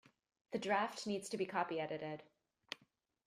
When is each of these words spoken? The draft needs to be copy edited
The 0.49 0.57
draft 0.57 1.05
needs 1.05 1.29
to 1.29 1.37
be 1.37 1.45
copy 1.45 1.79
edited 1.79 2.23